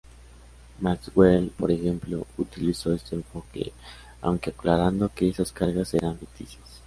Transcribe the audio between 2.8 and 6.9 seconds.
este enfoque, aunque aclarando que esas cargas eran ficticias.